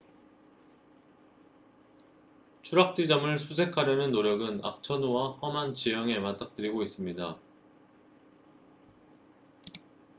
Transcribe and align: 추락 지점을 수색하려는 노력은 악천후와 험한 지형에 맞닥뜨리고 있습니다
추락 2.63 2.95
지점을 2.95 3.37
수색하려는 3.39 4.11
노력은 4.11 4.65
악천후와 4.65 5.33
험한 5.33 5.75
지형에 5.75 6.17
맞닥뜨리고 6.17 6.81
있습니다 6.81 7.37